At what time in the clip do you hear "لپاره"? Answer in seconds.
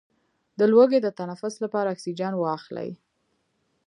1.63-1.91